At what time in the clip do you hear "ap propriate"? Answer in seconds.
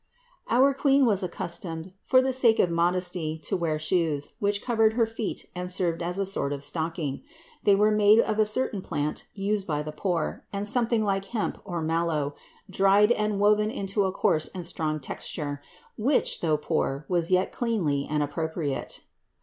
18.23-19.01